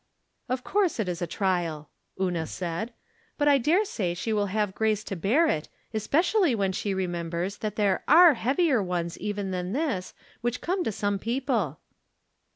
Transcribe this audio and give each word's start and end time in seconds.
"Of 0.49 0.63
course 0.63 0.99
it 0.99 1.07
is 1.07 1.21
a 1.21 1.27
trial," 1.27 1.91
Una 2.19 2.47
said." 2.47 2.91
But 3.37 3.47
I 3.47 3.59
dare 3.59 3.85
say 3.85 4.15
she 4.15 4.33
will 4.33 4.47
have 4.47 4.73
grace 4.73 5.03
to 5.03 5.15
bear 5.15 5.45
it, 5.45 5.69
especially 5.93 6.55
when 6.55 6.71
she 6.71 6.95
remembers 6.95 7.57
that 7.57 7.75
there 7.75 8.03
are 8.07 8.33
heavier 8.33 8.81
ones 8.81 9.15
even 9.19 9.51
than 9.51 9.73
tliis, 9.73 10.13
which 10.41 10.59
come 10.59 10.83
to 10.85 10.91
some 10.91 11.19
people." 11.19 11.81